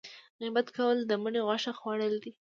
[0.41, 2.31] غیبت کول د مړي غوښه خوړل دي